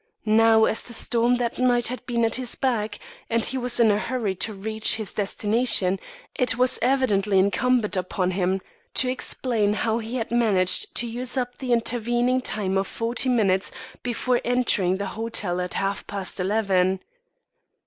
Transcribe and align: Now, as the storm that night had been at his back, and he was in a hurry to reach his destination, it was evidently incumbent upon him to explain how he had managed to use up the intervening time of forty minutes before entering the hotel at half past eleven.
Now, 0.25 0.65
as 0.65 0.83
the 0.87 0.95
storm 0.95 1.35
that 1.35 1.59
night 1.59 1.89
had 1.89 2.03
been 2.07 2.25
at 2.25 2.33
his 2.33 2.55
back, 2.55 2.97
and 3.29 3.45
he 3.45 3.55
was 3.55 3.79
in 3.79 3.91
a 3.91 3.99
hurry 3.99 4.33
to 4.37 4.51
reach 4.51 4.95
his 4.95 5.13
destination, 5.13 5.99
it 6.33 6.57
was 6.57 6.79
evidently 6.81 7.37
incumbent 7.37 7.95
upon 7.95 8.31
him 8.31 8.61
to 8.95 9.09
explain 9.09 9.73
how 9.73 9.99
he 9.99 10.15
had 10.15 10.31
managed 10.31 10.95
to 10.95 11.07
use 11.07 11.37
up 11.37 11.59
the 11.59 11.71
intervening 11.71 12.41
time 12.41 12.79
of 12.79 12.87
forty 12.87 13.29
minutes 13.29 13.71
before 14.01 14.41
entering 14.43 14.97
the 14.97 15.05
hotel 15.13 15.61
at 15.61 15.75
half 15.75 16.07
past 16.07 16.39
eleven. 16.39 16.99